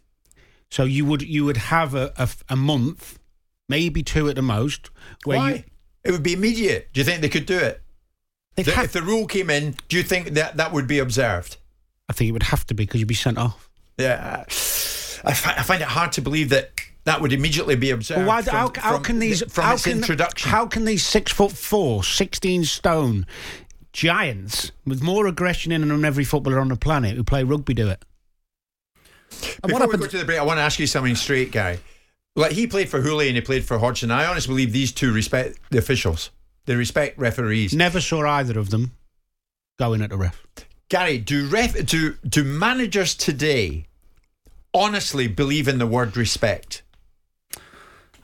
[0.72, 3.20] So you would you would have a, a, a month,
[3.70, 4.90] maybe two at the most,
[5.24, 5.52] where Why?
[5.52, 5.64] you
[6.04, 6.90] It would be immediate.
[6.94, 7.82] Do you think they could do it?
[8.56, 11.58] The- have- if the rule came in, do you think that that would be observed?
[12.10, 13.70] I think it would have to be because you'd be sent off.
[13.98, 16.72] Yeah, I, fi- I find it hard to believe that
[17.06, 18.20] that would immediately be observed.
[18.20, 20.50] Well, why, from, how, how from can these the- from how its can, introduction?
[20.52, 23.26] How can these six foot four, 16 stone
[23.94, 27.74] giants with more aggression in them than every footballer on the planet who play rugby
[27.74, 28.04] do it?
[29.66, 31.80] Before we go to the break, I want to ask you something straight, Gary.
[32.36, 34.12] Like he played for Houllier and he played for Hodgson.
[34.12, 36.32] I honestly believe these two respect the officials.
[36.66, 37.74] They respect referees.
[37.74, 38.94] Never saw either of them
[39.78, 40.46] going at the ref.
[40.90, 43.86] Gary, do ref do do managers today
[44.74, 46.83] honestly believe in the word respect?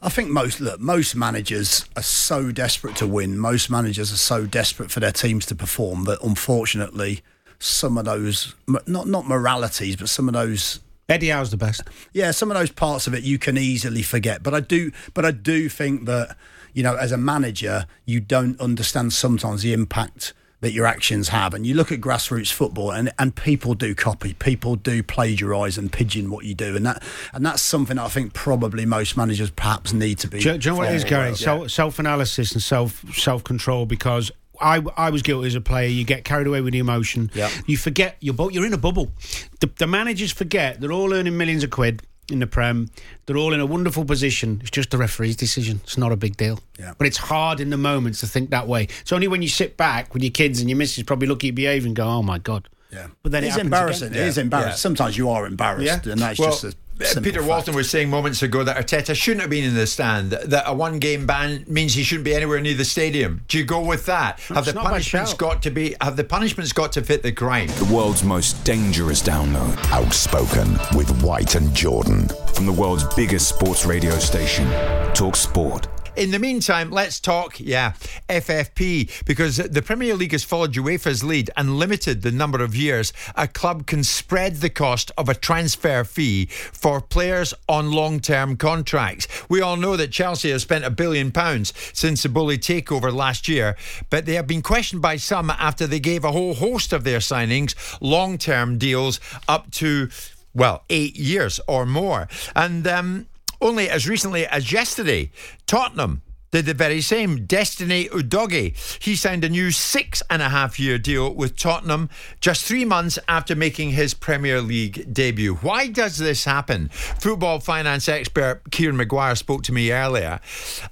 [0.02, 3.38] I think most look, most managers are so desperate to win.
[3.38, 7.22] Most managers are so desperate for their teams to perform that unfortunately,
[7.60, 11.82] some of those not not moralities, but some of those Eddie Howe's the best.
[12.14, 14.44] yeah, some of those parts of it you can easily forget.
[14.44, 16.38] But I do, but I do think that
[16.74, 21.54] you know, as a manager, you don't understand sometimes the impact that your actions have.
[21.54, 25.92] And you look at grassroots football, and and people do copy, people do plagiarise and
[25.92, 29.94] pigeon what you do, and that and that's something I think probably most managers perhaps
[29.94, 30.40] need to be.
[30.40, 31.30] Do, do you know what it is, Gary?
[31.30, 31.72] of.
[31.72, 33.86] Self analysis and self self control.
[33.86, 35.88] Because I I was guilty as a player.
[35.88, 37.32] You get carried away with the emotion.
[37.34, 37.50] Yeah.
[37.66, 39.12] You forget you're you're in a bubble.
[39.60, 42.90] The, the managers forget they're all earning millions of quid in the prem.
[43.26, 44.60] They're all in a wonderful position.
[44.62, 45.82] It's just the referee's decision.
[45.84, 46.60] It's not a big deal.
[46.80, 46.94] Yeah.
[46.98, 48.88] But it's hard in the moments to think that way.
[49.02, 51.48] It's only when you sit back with your kids and your missus probably look at
[51.48, 53.08] you behave and go, "Oh my god." Yeah.
[53.22, 54.08] But then it's happens embarrassing.
[54.10, 54.24] again.
[54.24, 54.44] It is Yeah.
[54.44, 54.72] embarrassing.
[54.72, 54.76] Yeah.
[54.76, 56.74] Sometimes you are embarrassed, and that's Well, just a
[57.08, 57.50] simple Peter fact.
[57.50, 60.32] Walton was saying moments ago that Arteta shouldn't have been in the stand.
[60.32, 63.44] That a one-game ban means he shouldn't be anywhere near the stadium.
[63.48, 64.40] Do you go with that?
[64.42, 65.96] have the not my punishments got to be?
[66.02, 67.68] Have the punishments got to fit the crime?
[67.68, 69.78] The world's most dangerous download.
[69.92, 72.28] Outspoken with White and Jordan.
[72.54, 74.66] From the world's biggest sports radio station,
[75.14, 75.88] Talk Sport.
[76.20, 77.94] In the meantime, let's talk, yeah,
[78.28, 83.14] FFP, because the Premier League has followed UEFA's lead and limited the number of years
[83.36, 88.58] a club can spread the cost of a transfer fee for players on long term
[88.58, 89.30] contracts.
[89.48, 93.48] We all know that Chelsea have spent a billion pounds since the Boehly takeover last
[93.48, 93.78] year,
[94.10, 97.20] but they have been questioned by some after they gave a whole host of their
[97.20, 100.10] signings long term deals up to,
[100.54, 102.28] well, eight years or more.
[102.58, 103.29] And, um,
[103.62, 105.32] only as recently as yesterday,
[105.66, 107.46] Tottenham did the very same.
[107.46, 108.76] Destiny Udogie.
[109.02, 112.10] He signed a new six and a half year deal with Tottenham
[112.42, 115.56] just three months after making his Premier League debut.
[115.56, 116.90] Why does this happen?
[116.90, 120.40] Football finance expert Kieran Maguire spoke to me earlier,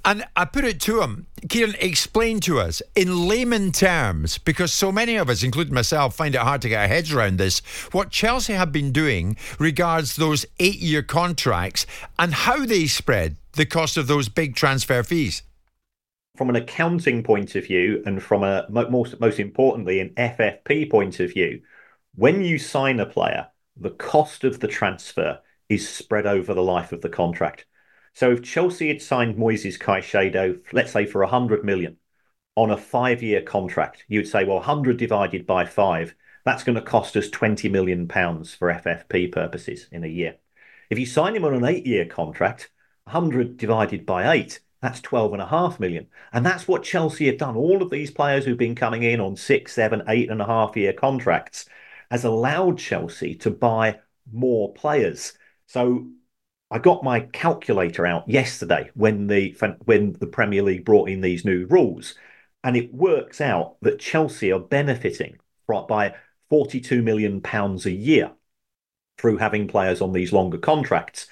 [0.06, 1.28] and I put it to him.
[1.50, 6.34] Kieran, explain to us in layman terms, because so many of us, including myself, find
[6.34, 7.60] it hard to get our heads around this,
[7.92, 11.86] what Chelsea have been doing regards those eight year contracts
[12.18, 15.44] and how they spread the cost of those big transfer fees
[16.38, 21.20] from an accounting point of view and from a most most importantly an FFP point
[21.20, 21.62] of view,
[22.16, 26.92] when you sign a player, the cost of the transfer is spread over the life
[26.92, 27.66] of the contract.
[28.14, 31.98] So if Chelsea had signed Moises Caicedo, let's say for 100 million
[32.56, 36.16] on a five-year contract, you'd say, well, 100 divided by five,
[36.46, 40.38] that's going to cost us 20 million pounds for FFP purposes in a year.
[40.90, 42.72] If you sign him on an eight-year contract,
[43.08, 46.08] 100 divided by eight, that's 12 and a half million.
[46.34, 47.56] And that's what Chelsea have done.
[47.56, 50.76] All of these players who've been coming in on six, seven, eight and a half
[50.78, 51.66] year contracts
[52.12, 54.00] has allowed Chelsea to buy
[54.32, 55.34] more players.
[55.66, 56.08] So
[56.70, 61.46] I got my calculator out yesterday when the when the Premier League brought in these
[61.46, 62.16] new rules,
[62.64, 65.38] and it works out that Chelsea are benefiting
[65.88, 66.16] by
[66.50, 68.32] 42 million pounds a year
[69.18, 71.28] through having players on these longer contracts.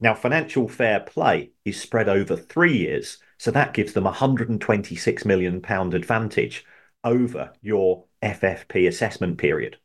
[0.00, 5.24] Now, financial fair play is spread over three years, so that gives them a £126
[5.24, 6.64] million advantage
[7.02, 9.78] over your FFP assessment period.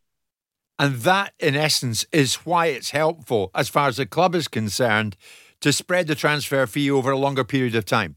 [0.77, 5.17] And that, in essence, is why it's helpful, as far as the club is concerned,
[5.59, 8.15] to spread the transfer fee over a longer period of time.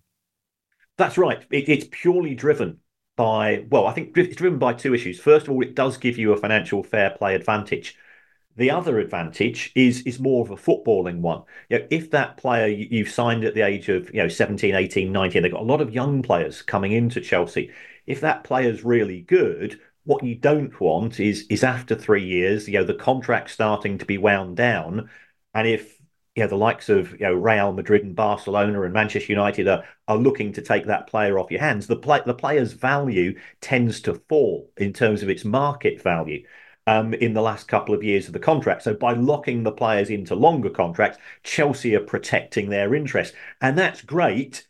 [0.97, 1.45] That's right.
[1.51, 2.79] It, it's purely driven
[3.17, 5.19] by, well, I think it's driven by two issues.
[5.19, 7.97] First of all, it does give you a financial fair play advantage
[8.57, 11.43] the other advantage is is more of a footballing one.
[11.69, 15.13] You know, if that player you've signed at the age of you know 17, 18,
[15.13, 17.71] 19, they've got a lot of young players coming into Chelsea.
[18.07, 22.75] If that player's really good, what you don't want is is after three years, you
[22.75, 25.09] know, the contract starting to be wound down,
[25.55, 25.99] and if
[26.35, 29.85] you know the likes of you know Real Madrid and Barcelona and Manchester United are
[30.09, 34.01] are looking to take that player off your hands, the play the player's value tends
[34.03, 36.45] to fall in terms of its market value
[36.87, 38.83] um, in the last couple of years of the contract.
[38.83, 43.35] So by locking the players into longer contracts, Chelsea are protecting their interest.
[43.61, 44.67] And that's great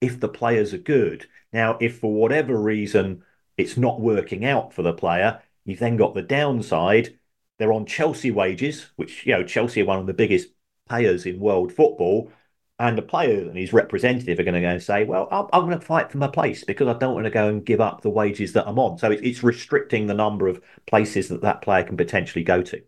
[0.00, 1.26] if the players are good.
[1.52, 3.22] Now, if for whatever reason
[3.56, 7.18] it's not working out for the player, you've then got the downside.
[7.58, 10.48] They're on Chelsea wages, which, you know, Chelsea are one of the biggest
[10.88, 12.30] payers in world football
[12.78, 15.68] and the player and his representative are going to go and say, "Well, I'm, I'm,
[15.68, 18.00] going to fight for my place because I don't want to go and give up
[18.00, 21.62] the wages that I'm on." So it, it's restricting the number of places that that
[21.62, 22.82] player can potentially go to.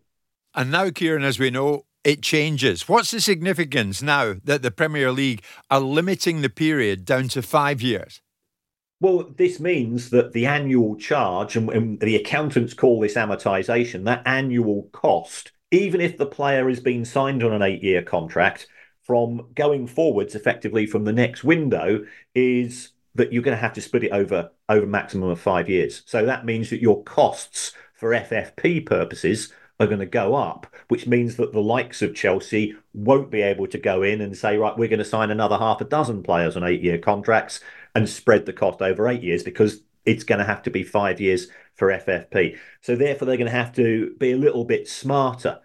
[0.53, 2.87] And now, Kieran, as we know, it changes.
[2.87, 7.81] What's the significance now that the Premier League are limiting the period down to five
[7.81, 8.21] years?
[8.99, 14.23] Well, this means that the annual charge, and, and the accountants call this amortization, that
[14.25, 18.67] annual cost, even if the player has been signed on an eight year contract,
[19.07, 23.81] from going forwards effectively from the next window is that you're going to have to
[23.81, 26.03] split it over over maximum of five years.
[26.05, 31.07] So that means that your costs for FFP purposes are going to go up, which
[31.07, 34.77] means that the likes of Chelsea won't be able to go in and say, right,
[34.77, 37.61] we're going to sign another half a dozen players on eight year contracts
[37.95, 41.21] and spread the cost over eight years because it's going to have to be five
[41.21, 42.57] years for FFP.
[42.81, 45.59] So therefore, they're going to have to be a little bit smarter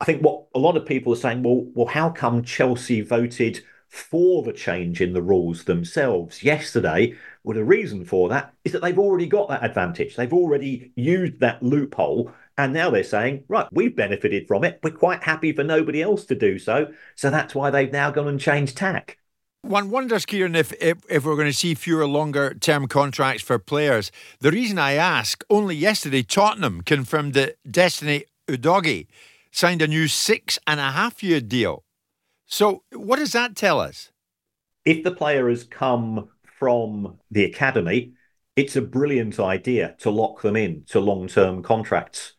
[0.00, 3.62] I think what a lot of people are saying, well, well, how come Chelsea voted
[3.88, 7.14] for the change in the rules themselves yesterday?
[7.44, 10.16] Well, the reason for that is that they've already got that advantage.
[10.16, 12.30] They've already used that loophole.
[12.58, 14.80] And now they're saying, right, we've benefited from it.
[14.82, 16.88] We're quite happy for nobody else to do so.
[17.14, 19.18] So that's why they've now gone and changed tack.
[19.62, 23.58] One wonders, Kieran, if, if, if we're going to see fewer longer term contracts for
[23.58, 24.12] players.
[24.40, 29.06] The reason I ask, only yesterday, Tottenham confirmed that Destiny Udogie
[29.56, 31.82] signed a new six and a half year deal.
[32.44, 34.12] So, what does that tell us?
[34.84, 38.12] If the player has come from the academy,
[38.54, 42.34] it's a brilliant idea to lock them in to long term contracts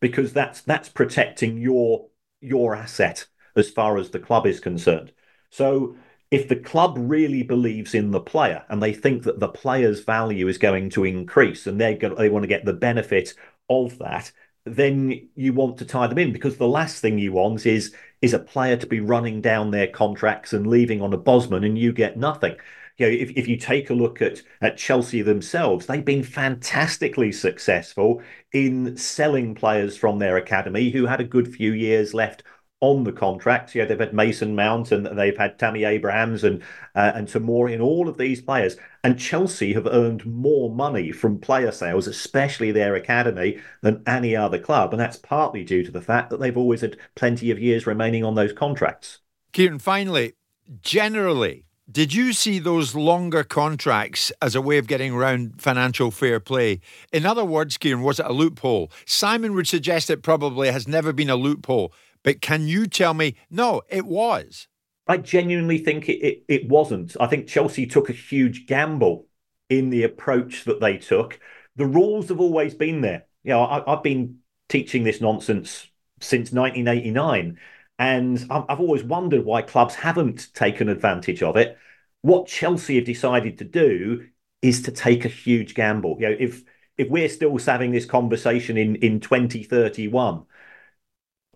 [0.00, 2.08] because that's that's protecting your
[2.40, 5.12] your asset as far as the club is concerned.
[5.50, 5.96] So
[6.32, 10.48] if the club really believes in the player and they think that the player's value
[10.48, 13.34] is going to increase and they're going, they want to get the benefit
[13.70, 14.32] of that,
[14.66, 18.34] then you want to tie them in because the last thing you want is is
[18.34, 21.92] a player to be running down their contracts and leaving on a Bosman and you
[21.92, 22.56] get nothing.
[22.96, 27.30] You know, if, if you take a look at, at Chelsea themselves, they've been fantastically
[27.30, 32.42] successful in selling players from their academy who had a good few years left
[32.80, 33.74] on the contracts.
[33.74, 36.62] Yeah, they've had Mason Mount and they've had Tammy Abrahams and
[36.94, 38.76] uh, and Tomori and all of these players.
[39.02, 44.58] And Chelsea have earned more money from player sales, especially their academy, than any other
[44.58, 44.92] club.
[44.92, 48.24] And that's partly due to the fact that they've always had plenty of years remaining
[48.24, 49.18] on those contracts.
[49.52, 50.34] Kieran, finally,
[50.82, 56.40] generally, did you see those longer contracts as a way of getting around financial fair
[56.40, 56.80] play?
[57.12, 58.90] In other words, Kieran, was it a loophole?
[59.06, 61.92] Simon would suggest it probably has never been a loophole.
[62.26, 64.66] But can you tell me, no, it was?
[65.06, 67.16] I genuinely think it, it, it wasn't.
[67.20, 69.28] I think Chelsea took a huge gamble
[69.70, 71.38] in the approach that they took.
[71.76, 73.26] The rules have always been there.
[73.44, 75.86] You know, I, I've been teaching this nonsense
[76.20, 77.60] since 1989.
[78.00, 81.78] And I've always wondered why clubs haven't taken advantage of it.
[82.22, 84.26] What Chelsea have decided to do
[84.62, 86.16] is to take a huge gamble.
[86.18, 86.64] You know, if
[86.98, 90.44] if we're still having this conversation in in 2031,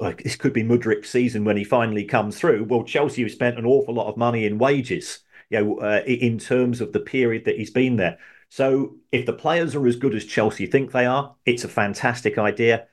[0.01, 2.65] like this could be Mudryk's season when he finally comes through.
[2.65, 5.21] Well, Chelsea have spent an awful lot of money in wages,
[5.51, 8.19] you know, uh, in terms of the period that he's been there.
[8.49, 12.39] So if the players are as good as Chelsea think they are, it's a fantastic
[12.39, 12.89] idea.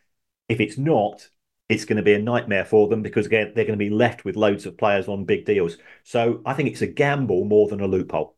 [0.49, 1.27] If it's not,
[1.69, 4.23] it's going to be a nightmare for them because again they're going to be left
[4.23, 5.77] with loads of players on big deals.
[6.03, 8.35] So I think it's a gamble more than a loophole.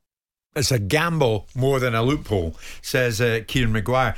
[0.55, 4.15] It's a gamble more than a loophole, says uh, Kieran Maguire.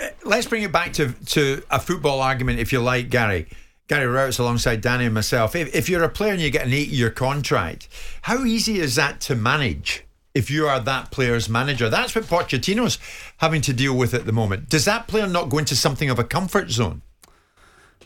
[0.00, 3.46] Uh, let's bring it back to to a football argument, if you like, Gary.
[3.88, 5.54] Gary Rowett alongside Danny and myself.
[5.54, 7.88] If, if you're a player and you get an eight year contract,
[8.22, 10.04] how easy is that to manage?
[10.34, 12.98] If you are that player's manager, that's what Pochettino's
[13.38, 14.70] having to deal with at the moment.
[14.70, 17.02] Does that player not go into something of a comfort zone?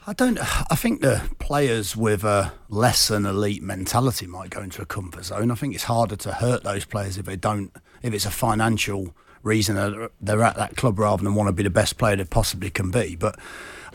[0.09, 0.39] I don't.
[0.71, 5.25] I think the players with a less than elite mentality might go into a comfort
[5.25, 5.51] zone.
[5.51, 7.73] I think it's harder to hurt those players if they don't.
[8.03, 11.63] If it's a financial reason that they're at that club rather than want to be
[11.63, 13.17] the best player they possibly can be.
[13.17, 13.39] But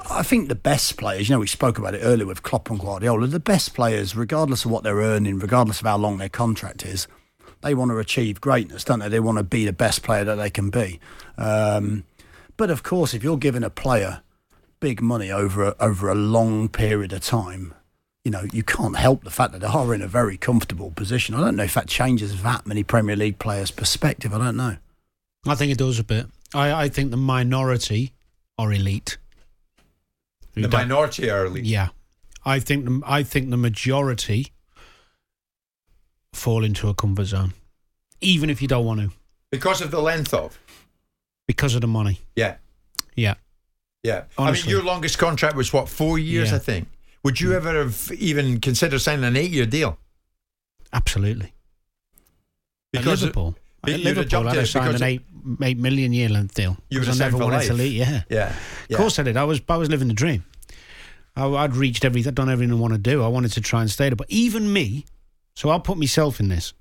[0.10, 2.80] I think the best players, you know, we spoke about it earlier with Klopp and
[2.80, 6.84] Guardiola, the best players, regardless of what they're earning, regardless of how long their contract
[6.86, 7.08] is,
[7.62, 9.10] they want to achieve greatness, don't they?
[9.10, 10.99] They want to be the best player that they can be.
[11.38, 12.04] Um,
[12.58, 14.22] but of course, if you're giving a player
[14.80, 17.74] big money over a, over a long period of time,
[18.24, 21.36] you know, you can't help the fact that they are in a very comfortable position.
[21.36, 24.34] I don't know if that changes that many Premier League players' perspective.
[24.34, 24.78] I don't know.
[25.47, 26.28] I think it does a bit.
[26.54, 28.14] I, I think the minority
[28.58, 29.18] are elite.
[30.54, 31.66] The minority are elite.
[31.66, 31.89] Yeah,
[32.45, 34.47] I think the, I think the majority
[36.34, 37.54] fall into a comfort zone,
[38.20, 39.12] even if you don't want to,
[39.52, 40.60] because of the length of,
[41.47, 42.20] because of the money.
[42.36, 42.56] Yeah,
[43.16, 43.36] yeah,
[44.04, 44.24] yeah.
[44.38, 44.64] Honestly.
[44.64, 46.58] I mean, your longest contract was what four years, Yeah.
[46.58, 46.88] I think.
[47.24, 47.56] Would you mm.
[47.56, 49.99] ever have even considered signing an eight-year deal?
[50.91, 51.54] Absolutely.
[52.93, 55.22] At Because- Liverpool, but at have Liverpool, I'd have signed an eight
[55.64, 56.78] eight million year length deal.
[56.90, 57.94] You would have I never wanted to leave.
[57.94, 58.56] Yeah, Yeah,
[58.90, 59.38] Of course I did.
[59.38, 60.44] I was I was living the dream.
[61.36, 63.24] I, I'd reached everything, I'd done everything I want to do.
[63.24, 64.16] I wanted to try and stay there.
[64.16, 65.06] But even me,
[65.56, 66.74] so I'll put myself in this.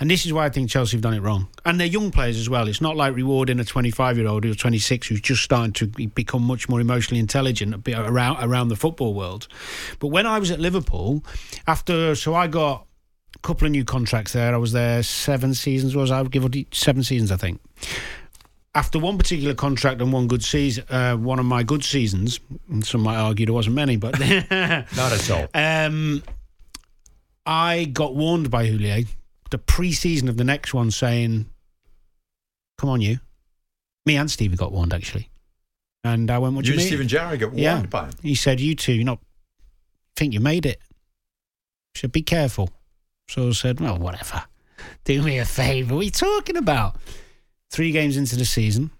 [0.00, 1.48] And this is why I think Chelsea have done it wrong.
[1.64, 2.66] And they're young players as well.
[2.68, 6.42] It's not like rewarding a 25 year old who's 26 who's just starting to become
[6.42, 9.48] much more emotionally intelligent around, around the football world.
[9.98, 11.24] But when I was at Liverpool,
[11.66, 12.86] after, so I got
[13.42, 14.54] couple of new contracts there.
[14.54, 16.22] I was there seven seasons, was I?
[16.22, 17.60] would Give take seven seasons, I think
[18.76, 22.84] after one particular contract and one good season, uh, one of my good seasons, and
[22.84, 25.48] some might argue there wasn't many, but Not at all.
[25.54, 26.22] um,
[27.46, 29.06] I got warned by Houllier
[29.50, 31.46] the pre-season of the next one, saying,
[32.76, 33.18] "Come on, you."
[34.04, 35.30] Me and Stevie got warned actually,
[36.04, 37.82] and I went, "What do you you and mean?" Steven Gerrard got warned yeah.
[37.86, 38.14] by him.
[38.22, 39.20] He said, "You two, you not
[40.16, 40.80] think you made it."
[41.94, 42.68] Said, "Be careful."
[43.28, 44.44] So I said, "Well, whatever.
[45.04, 45.94] Do me a favour.
[45.94, 46.96] What are you talking about?"
[47.70, 48.90] Three games into the season,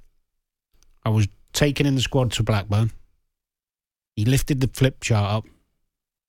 [1.05, 2.91] I was taken in the squad to Blackburn.
[4.17, 5.45] He lifted the flip chart up.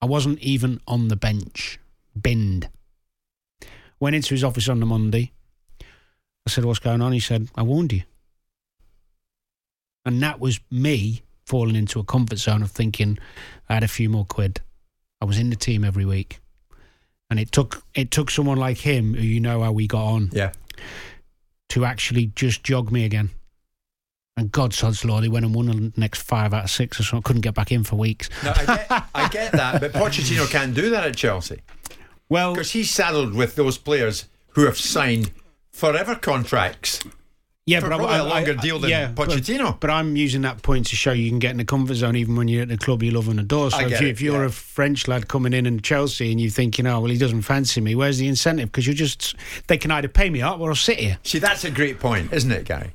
[0.02, 1.80] I wasn't even on the bench.
[2.20, 2.70] Binned.
[4.00, 5.32] Went into his office on the Monday.
[5.82, 7.12] I said, What's going on?
[7.12, 8.04] He said, I warned you.
[10.06, 13.18] And that was me falling into a comfort zone of thinking
[13.68, 14.62] I had a few more quid.
[15.20, 16.40] I was in the team every week.
[17.30, 20.30] And it took it took someone like him, who you know how we got on,
[20.34, 20.52] Yeah.
[21.70, 23.32] to actually just jog me again.
[24.38, 27.04] And God sod's law, they went and won the next five out of six or
[27.04, 27.18] so.
[27.18, 28.30] I couldn't get back in for weeks.
[28.44, 31.62] No, I get, I get that, but Pochettino can't do that at Chelsea.
[32.30, 35.32] Well, because he's saddled with those players who have signed
[35.72, 37.02] forever contracts.
[37.68, 39.78] Yeah, for but I- probably a I- longer I- deal than yeah, but- Pochettino.
[39.80, 42.36] But, I'm using that point to show you can get in the comfort zone even
[42.38, 43.70] when you're at the club you love and adore.
[43.72, 44.46] So if, you, if you're yeah.
[44.48, 47.42] a French lad coming in in Chelsea and you think, you know, well, he doesn't
[47.42, 48.72] fancy me, where's the incentive?
[48.72, 49.36] Because you're just,
[49.68, 51.18] they can either pay me up or I'll sit here.
[51.24, 52.94] See, that's a great point, isn't it, Gary?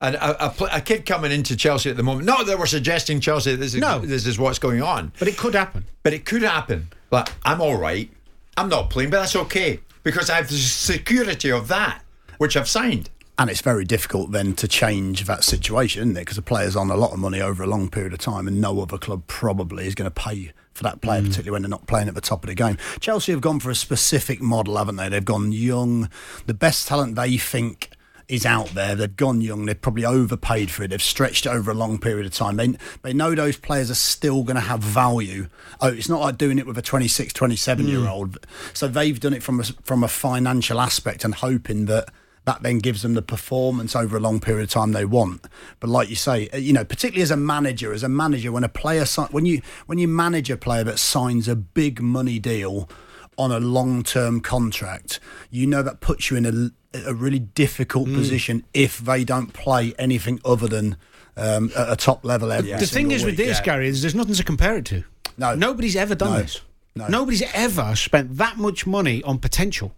[0.00, 2.26] And a, a, a kid coming into Chelsea at the moment.
[2.26, 3.98] Not that we're suggesting Chelsea this is No.
[3.98, 5.84] this is what's going on, But it could happen.
[6.02, 6.88] but it could happen.
[7.10, 8.10] But I'm all right.
[8.56, 12.02] I'm not playing, but that's okay because I have the security of that,
[12.38, 13.10] which I've signed.
[13.38, 16.20] And it's very difficult then to change that situation, isn't it?
[16.20, 18.60] Because the player's on a lot of money over a long period of time, and
[18.60, 21.26] no other club probably is going to pay for that player, mm.
[21.26, 22.78] particularly when they're not playing at the top of the game.
[23.00, 25.08] Chelsea have gone for a specific model, haven't they?
[25.08, 26.08] They've gone young,
[26.46, 27.90] the best talent they think
[28.28, 28.94] is out there.
[28.94, 29.66] They've gone young.
[29.66, 30.88] They've probably overpaid for it.
[30.88, 32.56] They've stretched it over a long period of time.
[32.56, 35.48] They they know those players are still going to have value.
[35.80, 38.40] Oh, it's not like doing it with a 26, 27 year old.
[38.40, 38.44] Mm.
[38.72, 42.08] So they've done it from a, from a financial aspect and hoping that
[42.46, 45.44] that then gives them the performance over a long period of time they want.
[45.80, 48.64] But like you say, uh, you know, particularly as a manager, as a manager, when
[48.64, 52.88] a player when you when you manage a player that signs a big money deal
[53.36, 55.20] on a long term contract,
[55.50, 56.46] you know that puts you in
[56.94, 60.96] a, a really difficult position if they don't play anything other than
[61.36, 63.46] um, at a top level every the thing is with week.
[63.48, 65.04] this, Gary, is there's nothing to compare it to.
[65.36, 65.54] No.
[65.54, 66.38] Nobody's ever done No.
[66.42, 66.60] this.
[66.94, 67.08] No.
[67.08, 69.92] Nobody's ever spent that much money on potential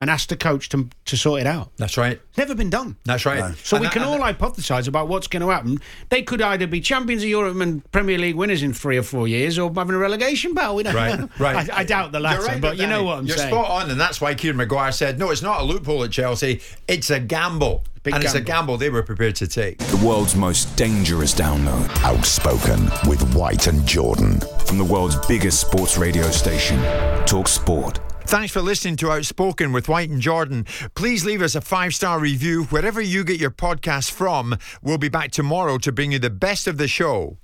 [0.00, 1.70] and ask the coach to, to sort it out.
[1.76, 2.12] That's right.
[2.30, 2.96] It's never been done.
[3.04, 3.54] That's right.
[3.62, 5.78] So And we that- can and all hypothesize about what's going to happen.
[6.08, 9.28] They could either be champions of Europe and Premier League winners in three or four
[9.28, 10.76] years, or having a relegation battle.
[10.76, 11.28] We don't Right, know.
[11.38, 11.70] right.
[11.70, 13.52] I, I doubt the You're latter, right, but you know what I'm you're saying.
[13.52, 16.62] spot on, and that's why Kieran Maguire said, "No, it's not a loophole at Chelsea.
[16.88, 18.52] It's a gamble, Big and it's a gamble.
[18.52, 21.88] gamble they were prepared to take." The world's most dangerous download.
[22.02, 24.40] Outspoken with White and Jordan.
[24.64, 26.78] From the world's biggest sports radio station,
[27.26, 28.00] Talk Sport.
[28.30, 30.64] Thanks for listening to Outspoken with White and Jordan.
[30.94, 34.56] Please leave us a five star review wherever you get your podcast from.
[34.80, 37.38] We'll be back tomorrow to bring you the best of the show.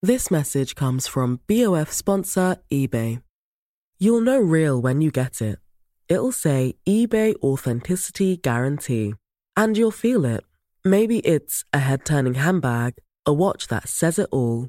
[0.00, 3.20] This message comes from BOF sponsor eBay.
[3.98, 5.58] You'll know real when you get it.
[6.08, 9.14] It'll say eBay Authenticity Guarantee.
[9.56, 10.44] And you'll feel it.
[10.84, 12.94] Maybe it's a head turning handbag,
[13.26, 14.68] a watch that says it all,